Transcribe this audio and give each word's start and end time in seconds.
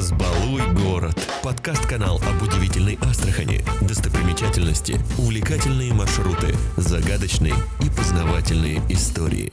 «Разбалуй 0.00 0.62
город»– 0.82 1.14
подкаст-канал 1.44 2.18
об 2.26 2.42
удивительной 2.42 2.98
Астрахани, 3.02 3.60
достопримечательности, 3.86 4.94
увлекательные 5.18 5.92
маршруты, 5.92 6.54
загадочные 6.78 7.52
и 7.84 7.90
познавательные 7.94 8.80
истории. 8.88 9.52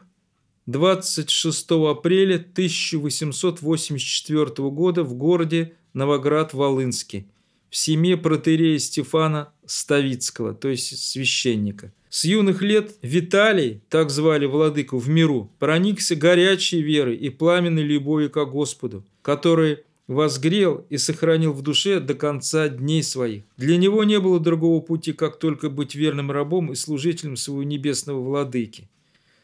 26 0.66 1.72
апреля 1.72 2.36
1884 2.36 4.46
года 4.70 5.04
в 5.04 5.14
городе 5.16 5.74
Новоград-Волынский 5.94 7.28
в 7.70 7.76
семье 7.76 8.18
протерея 8.18 8.80
Стефана 8.80 9.52
Ставицкого, 9.66 10.54
то 10.54 10.70
есть 10.70 10.98
священника. 10.98 11.94
С 12.10 12.26
юных 12.26 12.64
лет 12.64 12.96
Виталий, 13.04 13.82
так 13.90 14.10
звали 14.10 14.48
владыку 14.48 14.98
в 14.98 15.10
миру, 15.10 15.52
проникся 15.60 16.16
горячей 16.16 16.82
верой 16.82 17.16
и 17.16 17.30
пламенной 17.30 17.84
любовью 17.84 18.32
к 18.32 18.44
Господу, 18.46 19.06
который 19.22 19.80
возгрел 20.08 20.88
и 20.90 20.98
сохранил 20.98 21.54
в 21.54 21.62
душе 21.62 22.00
до 22.00 22.16
конца 22.16 22.68
дней 22.68 23.04
своих. 23.04 23.44
Для 23.58 23.78
него 23.78 24.04
не 24.04 24.20
было 24.20 24.40
другого 24.40 24.82
пути, 24.82 25.14
как 25.14 25.38
только 25.38 25.70
быть 25.70 25.94
верным 25.94 26.32
рабом 26.32 26.72
и 26.72 26.76
служителем 26.76 27.36
своего 27.36 27.62
небесного 27.62 28.20
владыки. 28.20 28.90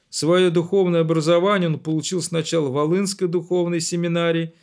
Свое 0.10 0.50
духовное 0.50 1.02
образование 1.02 1.70
он 1.70 1.78
получил 1.78 2.24
сначала 2.24 2.70
в 2.70 2.74
Волынской 2.74 3.28
духовной 3.28 3.80
семинарии, 3.80 4.54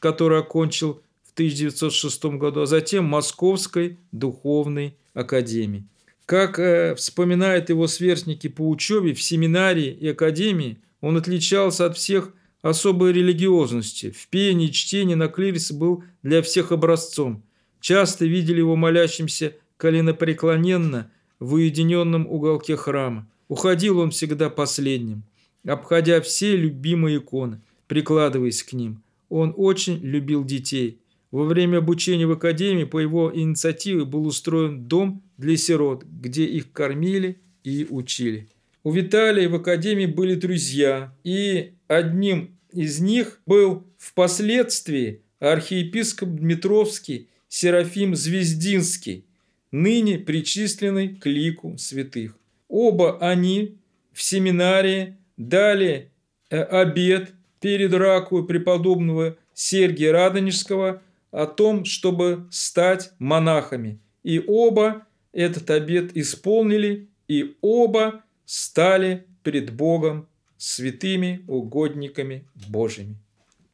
которую 0.00 0.40
окончил 0.40 1.00
1906 1.34 2.24
году, 2.36 2.62
а 2.62 2.66
затем 2.66 3.04
Московской 3.04 3.98
духовной 4.12 4.96
академии. 5.14 5.86
Как 6.26 6.58
э, 6.58 6.94
вспоминают 6.94 7.68
его 7.68 7.86
сверстники 7.86 8.48
по 8.48 8.68
учебе 8.68 9.14
в 9.14 9.22
семинарии 9.22 9.90
и 9.90 10.08
академии, 10.08 10.78
он 11.00 11.16
отличался 11.16 11.86
от 11.86 11.96
всех 11.96 12.32
особой 12.60 13.12
религиозности. 13.12 14.10
В 14.10 14.28
пении 14.28 14.68
и 14.68 14.72
чтении 14.72 15.14
на 15.14 15.28
клирисе 15.28 15.74
был 15.74 16.04
для 16.22 16.42
всех 16.42 16.70
образцом. 16.70 17.42
Часто 17.80 18.24
видели 18.24 18.58
его 18.58 18.76
молящимся 18.76 19.56
коленопреклоненно 19.78 21.10
в 21.40 21.54
уединенном 21.54 22.26
уголке 22.28 22.76
храма. 22.76 23.28
Уходил 23.48 23.98
он 23.98 24.10
всегда 24.12 24.48
последним, 24.48 25.24
обходя 25.66 26.20
все 26.20 26.56
любимые 26.56 27.18
иконы, 27.18 27.60
прикладываясь 27.88 28.62
к 28.62 28.74
ним. 28.74 29.02
Он 29.28 29.52
очень 29.56 29.98
любил 29.98 30.44
детей– 30.44 30.98
во 31.32 31.44
время 31.44 31.78
обучения 31.78 32.26
в 32.26 32.32
академии 32.32 32.84
по 32.84 32.98
его 33.00 33.32
инициативе 33.34 34.04
был 34.04 34.26
устроен 34.26 34.84
дом 34.84 35.22
для 35.38 35.56
сирот, 35.56 36.04
где 36.04 36.44
их 36.44 36.70
кормили 36.72 37.40
и 37.64 37.86
учили. 37.88 38.48
У 38.84 38.92
Виталия 38.92 39.48
в 39.48 39.54
академии 39.54 40.06
были 40.06 40.34
друзья, 40.34 41.12
и 41.24 41.72
одним 41.88 42.58
из 42.70 43.00
них 43.00 43.40
был 43.46 43.86
впоследствии 43.96 45.22
архиепископ 45.40 46.28
Дмитровский 46.28 47.28
Серафим 47.48 48.14
Звездинский, 48.14 49.24
ныне 49.70 50.18
причисленный 50.18 51.16
к 51.16 51.26
лику 51.26 51.78
святых. 51.78 52.36
Оба 52.68 53.18
они 53.20 53.78
в 54.12 54.20
семинарии 54.20 55.16
дали 55.38 56.10
э, 56.50 56.62
обед 56.62 57.32
перед 57.60 57.94
раку 57.94 58.42
преподобного 58.42 59.38
Сергия 59.54 60.12
Радонежского– 60.12 61.00
о 61.32 61.46
том, 61.46 61.84
чтобы 61.84 62.46
стать 62.50 63.10
монахами. 63.18 63.98
И 64.22 64.40
оба 64.46 65.06
этот 65.32 65.70
обет 65.70 66.16
исполнили, 66.16 67.08
и 67.26 67.56
оба 67.60 68.22
стали 68.44 69.26
пред 69.42 69.72
Богом 69.74 70.28
святыми 70.56 71.44
угодниками 71.48 72.46
Божьими. 72.68 73.16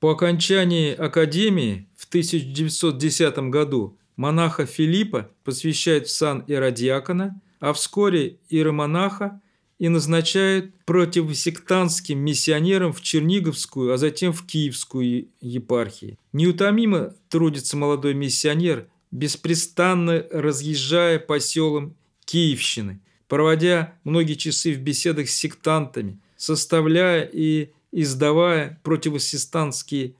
По 0.00 0.12
окончании 0.12 0.94
академии 0.94 1.88
в 1.96 2.06
1910 2.08 3.38
году 3.50 3.98
монаха 4.16 4.64
Филиппа 4.64 5.30
посвящают 5.44 6.06
в 6.06 6.10
сан 6.10 6.44
иродиакона, 6.46 7.40
а 7.60 7.72
вскоре 7.72 8.38
иеромонаха 8.48 9.40
и 9.78 9.88
назначают 9.88 10.72
противосектантским 10.84 12.18
миссионерам 12.18 12.92
в 12.92 13.00
Черниговскую, 13.00 13.92
а 13.92 13.98
затем 13.98 14.32
в 14.32 14.44
Киевскую 14.44 15.28
епархии. 15.40 16.18
Неутомимо 16.32 17.14
трудится 17.28 17.76
молодой 17.76 18.14
миссионер, 18.14 18.88
беспрестанно 19.10 20.26
разъезжая 20.30 21.18
по 21.18 21.38
селам 21.40 21.94
Киевщины, 22.24 23.00
проводя 23.28 23.94
многие 24.04 24.34
часы 24.34 24.74
в 24.74 24.80
беседах 24.80 25.28
с 25.28 25.34
сектантами, 25.34 26.18
составляя 26.36 27.22
и 27.24 27.70
издавая 27.92 28.80
противосектантские 28.82 30.14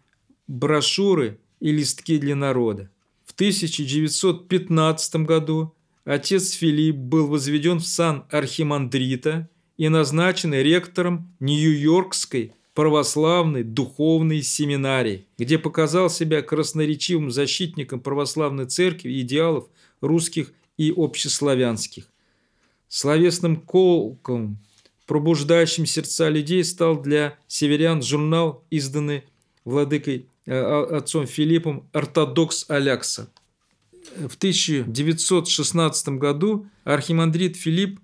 брошюры 0.47 1.39
и 1.61 1.73
листки 1.73 2.19
для 2.19 2.35
народа. 2.35 2.91
В 3.27 3.33
1915 3.33 5.17
году 5.17 5.75
отец 6.09 6.53
Филипп 6.53 6.97
был 6.97 7.27
возведен 7.27 7.79
в 7.79 7.87
сан 7.87 8.25
архимандрита 8.31 9.49
и 9.77 9.89
назначен 9.89 10.55
ректором 10.55 11.35
Нью-Йоркской 11.39 12.53
православной 12.75 13.63
духовной 13.63 14.43
семинарии, 14.43 15.27
где 15.37 15.59
показал 15.59 16.09
себя 16.09 16.43
красноречивым 16.43 17.31
защитником 17.31 18.01
православной 18.01 18.67
церкви 18.67 19.11
и 19.11 19.21
идеалов 19.21 19.67
русских 20.01 20.53
и 20.79 20.93
общеславянских. 20.97 22.05
Словесным 22.89 23.57
колком, 23.57 24.59
пробуждающим 25.07 25.85
сердца 25.87 26.31
людей, 26.31 26.65
стал 26.65 27.03
для 27.03 27.37
северян 27.49 28.03
журнал, 28.03 28.65
изданный 28.71 29.25
владыкой 29.65 30.27
э, 30.47 30.59
отцом 30.59 31.27
Филиппом 31.27 31.87
«Ортодокс 31.93 32.65
Алякса» 32.71 33.29
в 34.17 34.37
1916 34.37 36.09
году 36.11 36.67
архимандрит 36.85 37.57
Филипп 37.57 38.01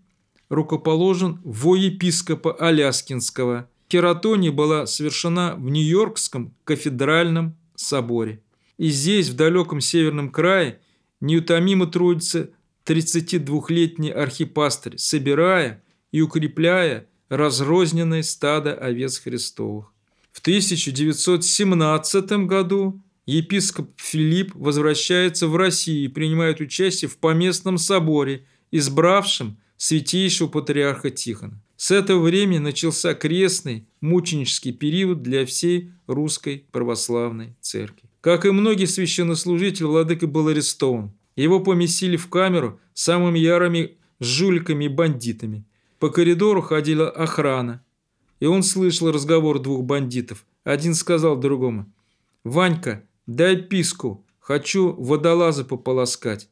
рукоположен 0.48 1.40
во 1.44 1.76
епископа 1.76 2.52
Аляскинского. 2.52 3.68
Кератония 3.88 4.50
была 4.50 4.86
совершена 4.86 5.54
в 5.56 5.68
Нью-Йоркском 5.68 6.54
кафедральном 6.64 7.56
соборе. 7.74 8.42
И 8.78 8.88
здесь, 8.88 9.28
в 9.28 9.36
далеком 9.36 9.80
северном 9.80 10.30
крае, 10.30 10.80
неутомимо 11.20 11.86
трудится 11.86 12.50
32-летний 12.86 14.10
архипастырь, 14.10 14.98
собирая 14.98 15.82
и 16.12 16.20
укрепляя 16.20 17.06
разрозненное 17.28 18.22
стадо 18.22 18.74
овец 18.74 19.18
Христовых. 19.18 19.92
В 20.32 20.40
1917 20.40 22.32
году 22.46 23.00
епископ 23.26 23.90
Филипп 23.96 24.54
возвращается 24.54 25.48
в 25.48 25.56
Россию 25.56 26.04
и 26.04 26.08
принимает 26.08 26.60
участие 26.60 27.08
в 27.08 27.18
поместном 27.18 27.78
соборе, 27.78 28.46
избравшем 28.70 29.58
святейшего 29.76 30.48
патриарха 30.48 31.10
Тихона. 31.10 31.60
С 31.76 31.90
этого 31.90 32.20
времени 32.20 32.58
начался 32.58 33.14
крестный 33.14 33.86
мученический 34.00 34.72
период 34.72 35.22
для 35.22 35.44
всей 35.44 35.92
русской 36.06 36.66
православной 36.70 37.56
церкви. 37.60 38.08
Как 38.20 38.46
и 38.46 38.50
многие 38.50 38.86
священнослужители, 38.86 39.84
владыка 39.84 40.26
был 40.26 40.48
арестован. 40.48 41.12
Его 41.36 41.60
поместили 41.60 42.16
в 42.16 42.28
камеру 42.28 42.80
самыми 42.94 43.38
ярыми 43.38 43.98
жуликами 44.20 44.84
и 44.84 44.88
бандитами. 44.88 45.64
По 45.98 46.08
коридору 46.08 46.62
ходила 46.62 47.10
охрана, 47.10 47.84
и 48.40 48.46
он 48.46 48.62
слышал 48.62 49.10
разговор 49.10 49.58
двух 49.58 49.84
бандитов. 49.84 50.46
Один 50.62 50.94
сказал 50.94 51.36
другому, 51.36 51.92
«Ванька, 52.44 53.04
дай 53.26 53.56
писку, 53.56 54.24
хочу 54.38 54.92
водолаза 54.92 55.64
пополоскать». 55.64 56.48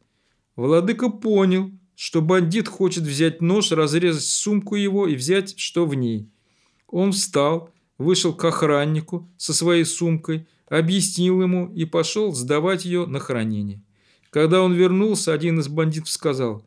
Владыка 0.57 1.09
понял, 1.09 1.71
что 1.95 2.21
бандит 2.21 2.69
хочет 2.69 3.05
взять 3.05 3.41
нож, 3.41 3.73
разрезать 3.73 4.25
сумку 4.25 4.75
его 4.75 5.07
и 5.07 5.15
взять, 5.15 5.59
что 5.59 5.87
в 5.87 5.95
ней. 5.95 6.29
Он 6.89 7.13
встал, 7.13 7.71
вышел 7.97 8.35
к 8.35 8.45
охраннику 8.45 9.31
со 9.37 9.55
своей 9.55 9.85
сумкой, 9.85 10.47
объяснил 10.69 11.43
ему 11.43 11.73
и 11.73 11.85
пошел 11.85 12.35
сдавать 12.35 12.85
ее 12.85 13.07
на 13.07 13.19
хранение. 13.19 13.83
Когда 14.31 14.63
он 14.63 14.73
вернулся, 14.73 15.33
один 15.33 15.61
из 15.61 15.69
бандитов 15.69 16.11
сказал, 16.11 16.67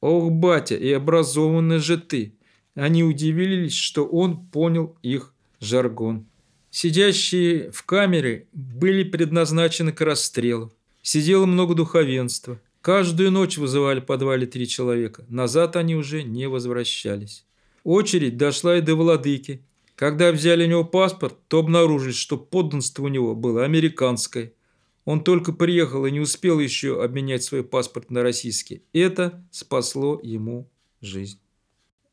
«Ох, 0.00 0.30
батя, 0.30 0.76
и 0.76 0.90
образованный 0.92 1.78
же 1.78 1.98
ты!» 1.98 2.36
Они 2.74 3.02
удивились, 3.02 3.74
что 3.74 4.06
он 4.06 4.46
понял 4.46 4.96
их 5.02 5.34
жаргон. 5.58 6.26
Сидящие 6.70 7.70
в 7.72 7.82
камере 7.82 8.46
были 8.52 9.02
предназначены 9.02 9.92
к 9.92 10.00
расстрелу. 10.00 10.72
Сидело 11.02 11.46
много 11.46 11.74
духовенства. 11.74 12.60
Каждую 12.80 13.32
ночь 13.32 13.58
вызывали 13.58 14.00
в 14.00 14.06
подвале 14.06 14.46
три 14.46 14.66
человека. 14.68 15.24
Назад 15.28 15.76
они 15.76 15.96
уже 15.96 16.22
не 16.22 16.48
возвращались. 16.48 17.44
Очередь 17.82 18.36
дошла 18.36 18.76
и 18.76 18.80
до 18.80 18.94
владыки. 18.94 19.62
Когда 19.96 20.32
взяли 20.32 20.64
у 20.64 20.68
него 20.68 20.84
паспорт, 20.84 21.36
то 21.48 21.58
обнаружили, 21.58 22.12
что 22.12 22.38
подданство 22.38 23.04
у 23.04 23.08
него 23.08 23.34
было 23.34 23.64
американское. 23.64 24.52
Он 25.04 25.24
только 25.24 25.52
приехал 25.52 26.06
и 26.06 26.10
не 26.10 26.20
успел 26.20 26.60
еще 26.60 27.02
обменять 27.02 27.42
свой 27.42 27.64
паспорт 27.64 28.10
на 28.10 28.22
российский. 28.22 28.82
Это 28.92 29.44
спасло 29.50 30.20
ему 30.22 30.70
жизнь. 31.00 31.38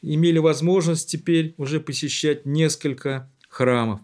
имели 0.01 0.39
возможность 0.39 1.09
теперь 1.09 1.55
уже 1.57 1.79
посещать 1.79 2.45
несколько 2.45 3.31
храмов. 3.47 4.01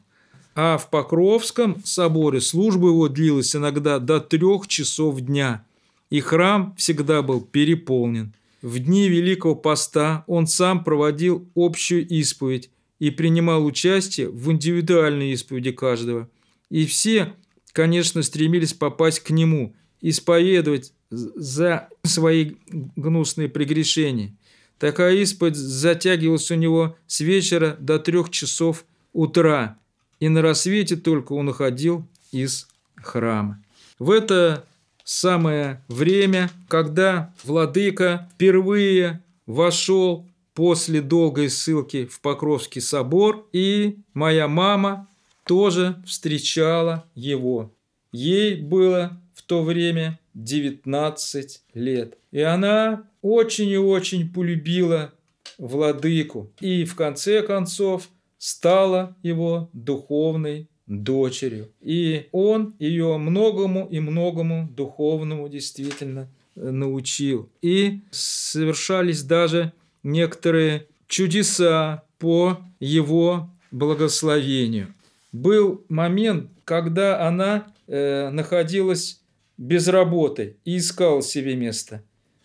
А 0.59 0.79
в 0.79 0.89
Покровском 0.89 1.83
соборе 1.85 2.41
служба 2.41 2.87
его 2.87 3.09
длилась 3.09 3.55
иногда 3.55 3.99
до 3.99 4.19
трех 4.19 4.67
часов 4.67 5.21
дня, 5.21 5.63
и 6.09 6.19
храм 6.19 6.73
всегда 6.79 7.21
был 7.21 7.41
переполнен. 7.41 8.33
В 8.63 8.79
дни 8.79 9.07
Великого 9.07 9.53
Поста 9.53 10.23
он 10.25 10.47
сам 10.47 10.83
проводил 10.83 11.47
общую 11.55 12.07
исповедь 12.07 12.71
и 12.97 13.11
принимал 13.11 13.67
участие 13.67 14.29
в 14.29 14.51
индивидуальной 14.51 15.31
исповеди 15.33 15.71
каждого. 15.71 16.27
И 16.71 16.87
все, 16.87 17.35
конечно, 17.71 18.23
стремились 18.23 18.73
попасть 18.73 19.19
к 19.19 19.29
нему, 19.29 19.75
исповедовать 20.01 20.91
за 21.11 21.87
свои 22.01 22.53
гнусные 22.71 23.47
прегрешения. 23.47 24.35
Такая 24.79 25.17
исповедь 25.17 25.55
затягивалась 25.55 26.49
у 26.49 26.55
него 26.55 26.97
с 27.05 27.19
вечера 27.19 27.77
до 27.79 27.99
трех 27.99 28.31
часов 28.31 28.85
утра– 29.13 29.77
и 30.19 30.29
на 30.29 30.41
рассвете 30.41 30.95
только 30.95 31.33
он 31.33 31.49
уходил 31.49 32.05
из 32.31 32.67
храма. 32.95 33.61
В 33.99 34.11
это 34.11 34.65
самое 35.03 35.81
время, 35.87 36.49
когда 36.67 37.33
владыка 37.43 38.29
впервые 38.33 39.21
вошел 39.45 40.27
после 40.53 41.01
долгой 41.01 41.49
ссылки 41.49 42.05
в 42.05 42.19
Покровский 42.19 42.81
собор, 42.81 43.47
и 43.53 43.97
моя 44.13 44.47
мама 44.47 45.07
тоже 45.45 46.01
встречала 46.05 47.05
его. 47.15 47.71
Ей 48.11 48.55
было 48.55 49.19
в 49.33 49.43
то 49.43 49.63
время 49.63 50.19
19 50.33 51.61
лет. 51.73 52.17
И 52.31 52.41
она 52.41 53.03
очень 53.21 53.69
и 53.69 53.77
очень 53.77 54.31
полюбила 54.31 55.13
владыку. 55.57 56.51
И 56.59 56.85
в 56.85 56.95
конце 56.95 57.41
концов 57.41 58.09
стала 58.37 59.15
его 59.23 59.69
духовной 59.73 60.69
дочерью. 60.85 61.71
И 61.81 62.27
он 62.31 62.75
ее 62.79 63.17
многому 63.17 63.87
и 63.89 63.99
многому 63.99 64.69
духовному 64.71 65.49
действительно 65.49 66.29
э, 66.55 66.69
научил. 66.69 67.49
И 67.61 68.01
совершались 68.11 69.23
даже 69.23 69.73
некоторые 70.03 70.87
чудеса 71.07 72.03
по 72.19 72.59
его 72.79 73.49
благословению. 73.71 74.93
Был 75.31 75.83
момент, 75.89 76.49
когда 76.63 77.27
она 77.27 77.67
э, 77.87 78.29
находилась 78.29 79.21
без 79.57 79.87
работы 79.87 80.57
и 80.63 80.77
искала 80.77 81.21
себе 81.21 81.55
место. 81.55 82.03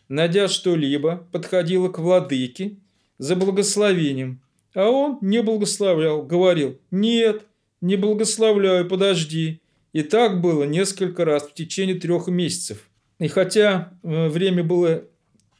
Найдя 0.08 0.48
что-либо, 0.48 1.26
подходила 1.30 1.88
к 1.88 1.98
владыке 1.98 2.76
за 3.18 3.36
благословением– 3.36 4.40
а 4.74 4.90
он 4.90 5.18
не 5.20 5.42
благословлял, 5.42 6.22
говорил 6.22 6.78
«Нет, 6.90 7.46
не 7.80 7.96
благословляю, 7.96 8.88
подожди». 8.88 9.60
И 9.92 10.02
так 10.02 10.40
было 10.40 10.64
несколько 10.64 11.24
раз 11.24 11.42
в 11.42 11.54
течение 11.54 11.96
трех 11.96 12.28
месяцев. 12.28 12.88
И 13.18 13.28
хотя 13.28 13.92
э, 14.02 14.28
время 14.28 14.64
было 14.64 15.04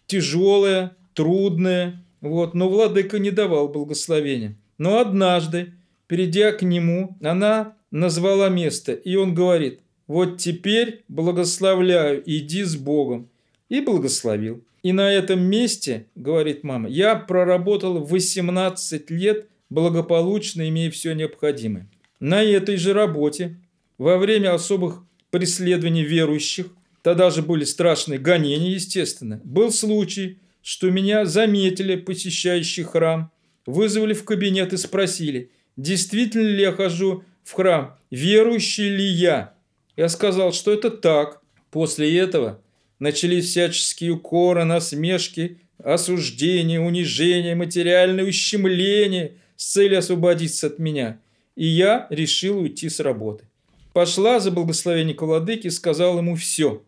тяжелое, 0.06 0.96
трудное, 1.14 2.02
вот, 2.20 2.54
но 2.54 2.68
владыка 2.68 3.18
не 3.18 3.30
давал 3.30 3.68
благословения. 3.68 4.56
Но 4.78 4.98
однажды, 4.98 5.74
перейдя 6.06 6.52
к 6.52 6.62
нему, 6.62 7.16
она 7.22 7.76
назвала 7.90 8.48
место, 8.48 8.92
и 8.92 9.16
он 9.16 9.34
говорит, 9.34 9.80
вот 10.06 10.38
теперь 10.38 11.04
благословляю, 11.08 12.22
иди 12.24 12.64
с 12.64 12.76
Богом. 12.76 13.28
И 13.68 13.80
благословил. 13.80 14.62
И 14.82 14.92
на 14.92 15.12
этом 15.12 15.40
месте, 15.40 16.06
говорит 16.16 16.64
мама, 16.64 16.88
я 16.88 17.14
проработал 17.14 18.04
18 18.04 19.10
лет, 19.10 19.46
благополучно 19.70 20.68
имея 20.68 20.90
все 20.90 21.12
необходимое. 21.14 21.88
На 22.18 22.42
этой 22.42 22.76
же 22.76 22.92
работе, 22.92 23.56
во 23.98 24.18
время 24.18 24.54
особых 24.54 25.04
преследований 25.30 26.02
верующих, 26.02 26.66
тогда 27.02 27.30
же 27.30 27.42
были 27.42 27.64
страшные 27.64 28.18
гонения, 28.18 28.70
естественно, 28.70 29.40
был 29.44 29.70
случай, 29.70 30.38
что 30.62 30.90
меня 30.90 31.24
заметили 31.26 31.96
посещающий 31.96 32.84
храм, 32.84 33.30
вызвали 33.66 34.14
в 34.14 34.24
кабинет 34.24 34.72
и 34.72 34.76
спросили, 34.76 35.50
действительно 35.76 36.46
ли 36.46 36.62
я 36.62 36.72
хожу 36.72 37.24
в 37.44 37.52
храм, 37.52 37.96
верующий 38.10 38.88
ли 38.88 39.04
я. 39.04 39.54
Я 39.96 40.08
сказал, 40.08 40.52
что 40.52 40.72
это 40.72 40.90
так. 40.90 41.40
После 41.70 42.18
этого 42.18 42.60
начались 43.02 43.46
всяческие 43.46 44.12
укоры, 44.12 44.62
насмешки, 44.62 45.58
осуждения, 45.82 46.80
унижения, 46.80 47.56
материальное 47.56 48.24
ущемление 48.24 49.32
с 49.56 49.72
целью 49.72 49.98
освободиться 49.98 50.68
от 50.68 50.78
меня. 50.78 51.18
И 51.56 51.66
я 51.66 52.06
решил 52.10 52.60
уйти 52.60 52.88
с 52.88 53.00
работы. 53.00 53.44
Пошла 53.92 54.38
за 54.38 54.52
благословение 54.52 55.16
к 55.16 55.22
владыке 55.22 55.66
и 55.66 55.72
сказал 55.72 56.18
ему 56.18 56.36
все. 56.36 56.80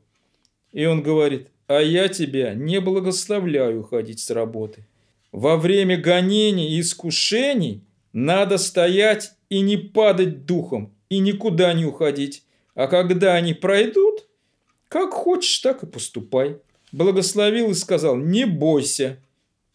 И 0.73 0.85
он 0.85 1.03
говорит, 1.03 1.49
а 1.67 1.81
я 1.81 2.07
тебя 2.07 2.55
не 2.55 2.81
благословляю 2.81 3.81
уходить 3.81 4.21
с 4.21 4.31
работы. 4.31 4.87
Во 5.33 5.57
время 5.57 5.97
гонений 5.97 6.77
и 6.77 6.81
искушений 6.81 7.83
надо 8.13 8.59
стоять 8.59 9.33
и 9.49 9.59
не 9.63 9.77
падать 9.77 10.47
духом, 10.47 10.95
и 11.09 11.19
никуда 11.19 11.73
не 11.73 11.85
уходить. 11.85 12.45
А 12.77 12.87
когда 12.87 13.35
они 13.35 13.53
пройдут, 13.53 14.24
как 14.89 15.13
хочешь, 15.13 15.59
так 15.59 15.83
и 15.83 15.87
поступай. 15.87 16.59
Благословил 16.93 17.71
и 17.71 17.75
сказал, 17.75 18.17
не 18.17 18.47
бойся. 18.47 19.19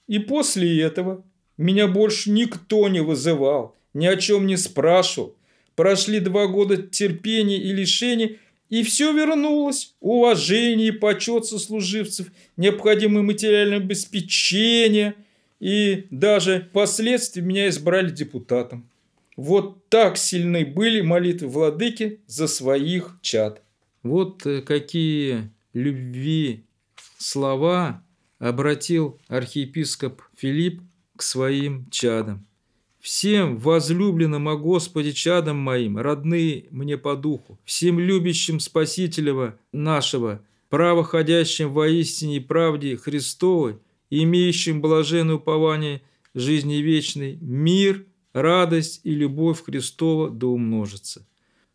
И 0.08 0.20
после 0.20 0.82
этого 0.82 1.24
меня 1.58 1.88
больше 1.88 2.32
никто 2.32 2.88
не 2.88 3.01
вызывал, 3.01 3.75
ни 3.94 4.06
о 4.06 4.16
чем 4.16 4.48
не 4.48 4.58
спрашивал. 4.58 5.36
Прошли 5.75 6.20
два 6.20 6.48
года 6.48 6.78
терпения 6.78 7.58
и 7.58 7.72
лишений, 7.74 8.39
и 8.70 8.84
все 8.84 9.12
вернулось. 9.12 9.94
Уважение, 10.00 10.94
почет 10.94 11.46
сослуживцев, 11.46 12.28
необходимое 12.58 13.24
материальное 13.24 13.78
обеспечение. 13.78 15.16
И 15.60 16.06
даже 16.12 16.68
впоследствии 16.70 17.42
меня 17.42 17.68
избрали 17.68 18.10
депутатом. 18.10 18.89
Вот 19.36 19.88
так 19.89 20.18
сильны 20.18 20.66
были 20.66 21.01
молитвы 21.01 21.48
владыки 21.48 22.20
за 22.28 22.48
своих 22.48 23.18
чад. 23.22 23.62
Вот 24.03 24.46
э, 24.46 24.62
какие 24.62 25.51
любви 25.74 26.65
слова 27.18 28.03
обратил 28.39 29.20
архиепископ 29.27 30.22
Филипп 30.38 30.82
к 31.15 31.22
своим 31.22 31.89
чадам. 31.89 32.46
Всем 33.00 33.58
возлюбленным 33.58 34.50
о 34.50 34.58
Господе 34.58 35.13
чадам 35.13 35.58
моим, 35.58 35.98
родные 35.98 36.65
мне 36.70 36.98
по 36.98 37.15
духу, 37.15 37.58
всем 37.63 38.00
любящим 38.00 38.60
Спасителева 38.60 39.58
нашего, 39.72 40.41
правоходящим 40.70 41.72
во 41.72 41.88
истине 41.88 42.38
и 42.38 42.41
правде 42.41 42.98
Христовой, 42.98 43.79
имеющим 44.10 44.82
блаженное 44.82 45.36
упование 45.36 46.01
жизни 46.34 46.75
вечной, 46.75 47.38
мир, 47.41 48.06
радость 48.34 49.01
и 49.03 49.12
любовь 49.12 49.63
Христова 49.63 50.29
да 50.29 50.48
умножится. 50.48 51.25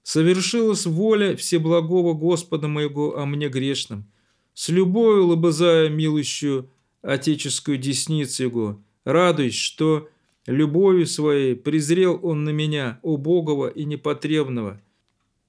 Совершилась 0.04 0.84
воля 0.84 1.34
Всеблагого 1.34 2.12
Господа 2.12 2.68
моего 2.68 3.16
о 3.16 3.24
мне 3.24 3.48
грешном. 3.48 4.04
С 4.52 4.68
любовью 4.68 5.28
лобызая 5.28 5.88
милущую 5.88 6.70
отеческую 7.00 7.78
десницу 7.78 8.42
Его, 8.44 8.82
радуясь, 9.04 9.54
что 9.54 10.08
любовью 10.46 11.06
своей 11.06 11.56
презрел 11.56 12.20
Он 12.22 12.44
на 12.44 12.50
меня, 12.50 13.00
убогого 13.02 13.66
и 13.66 13.84
непотребного. 13.86 14.80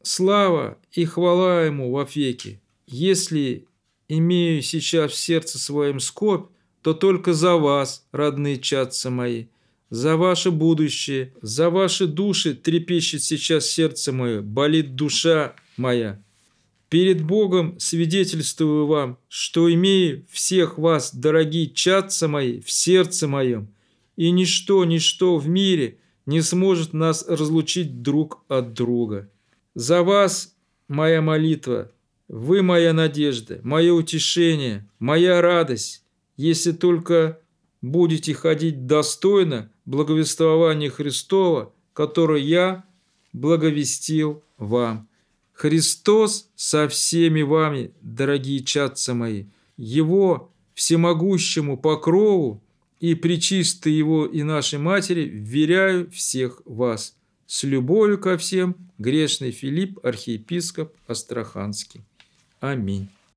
Слава 0.02 0.78
и 0.94 1.04
хвала 1.04 1.66
Ему 1.66 1.92
во 1.92 2.08
веки. 2.16 2.62
Если 2.88 3.68
имею 4.08 4.62
сейчас 4.62 5.12
в 5.12 5.16
сердце 5.18 5.60
своем 5.60 6.00
скорбь, 6.00 6.50
то 6.82 6.94
только 6.94 7.34
за 7.34 7.58
вас, 7.58 8.08
родные 8.14 8.58
чадцы 8.58 9.10
мои, 9.10 9.48
за 9.90 10.18
ваше 10.18 10.52
будущее, 10.52 11.34
за 11.42 11.70
ваши 11.70 12.08
души 12.08 12.54
трепещет 12.54 13.24
сейчас 13.24 13.68
сердце 13.68 14.12
мое, 14.12 14.42
болит 14.42 14.96
душа 14.96 15.56
моя. 15.78 16.22
Перед 16.90 17.24
Богом 17.24 17.80
свидетельствую 17.80 18.88
вам, 18.88 19.18
что 19.28 19.72
имею 19.74 20.26
всех 20.30 20.78
вас, 20.78 21.14
дорогие 21.14 21.70
чадцы 21.70 22.28
мои, 22.28 22.62
в 22.62 22.72
сердце 22.72 23.28
моем, 23.28 23.74
и 24.16 24.32
ничто, 24.32 24.86
ничто 24.86 25.38
в 25.38 25.48
мире 25.48 26.00
не 26.26 26.42
сможет 26.42 26.94
нас 26.94 27.26
разлучить 27.28 28.02
друг 28.02 28.44
от 28.48 28.74
друга. 28.74 29.30
За 29.74 30.04
вас 30.04 30.56
моя 30.88 31.22
молитва, 31.22 31.92
вы 32.28 32.62
моя 32.62 32.94
надежда, 32.94 33.60
мое 33.64 33.94
утешение, 33.94 34.90
моя 35.00 35.42
радость, 35.42 36.04
если 36.38 36.72
только 36.72 37.40
будете 37.82 38.34
ходить 38.34 38.88
достойно 38.88 39.72
благовествования 39.86 40.90
Христова, 40.90 41.74
которое 41.94 42.42
я 42.42 42.84
благовестил 43.34 44.44
вам. 44.58 45.08
Христос 45.54 46.50
со 46.56 46.88
всеми 46.90 47.42
вами, 47.42 47.92
дорогие 48.02 48.62
чадцы 48.64 49.14
мои, 49.14 49.46
Его 49.78 50.52
всемогущему 50.74 51.78
покрову 51.78 52.62
и 53.00 53.16
причистой 53.16 53.94
Его 53.94 54.26
и 54.26 54.44
нашей 54.44 54.80
Матери 54.80 55.24
вверяю 55.24 56.10
всех 56.12 56.62
вас. 56.66 57.16
С 57.48 57.64
любовью 57.64 58.18
ко 58.18 58.38
всем, 58.38 58.76
грешный 58.98 59.52
Филипп, 59.52 60.00
архиепископ 60.04 60.94
Астраханский. 61.08 62.02
Аминь. 62.60 63.10